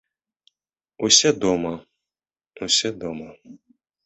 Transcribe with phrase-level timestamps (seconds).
[1.07, 1.73] Усе дома,
[2.69, 3.29] усе дома.